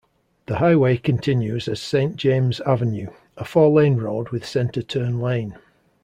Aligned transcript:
The 0.47 0.55
highway 0.55 0.97
continues 0.97 1.67
as 1.67 1.79
Saint 1.79 2.15
James 2.15 2.59
Avenue, 2.61 3.09
a 3.37 3.45
four-lane 3.45 3.97
road 3.97 4.29
with 4.29 4.47
center 4.47 4.81
turn 4.81 5.19
lane. 5.19 5.55